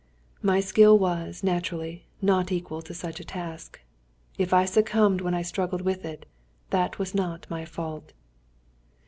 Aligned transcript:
My 0.41 0.61
skill 0.61 0.97
was, 0.97 1.43
naturally, 1.43 2.07
not 2.23 2.51
equal 2.51 2.81
to 2.81 2.93
such 2.95 3.19
a 3.19 3.23
task. 3.23 3.79
If 4.35 4.51
I 4.51 4.65
succumbed 4.65 5.21
when 5.21 5.35
I 5.35 5.43
struggled 5.43 5.81
with 5.83 6.05
it, 6.05 6.25
that 6.71 6.97
was 6.97 7.13
not 7.13 7.45
my 7.51 7.65
fault. 7.65 8.11